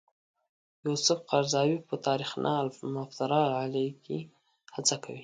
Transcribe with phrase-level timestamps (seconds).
[0.85, 4.17] یوسف قرضاوي په تاریخنا المفتری علیه کې
[4.75, 5.19] هڅه کوي.